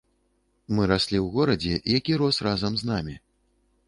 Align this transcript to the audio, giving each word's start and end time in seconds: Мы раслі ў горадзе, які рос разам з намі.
Мы 0.77 0.85
раслі 0.91 1.17
ў 1.25 1.35
горадзе, 1.35 1.75
які 1.97 2.15
рос 2.21 2.41
разам 2.47 2.73
з 2.81 2.89
намі. 2.91 3.15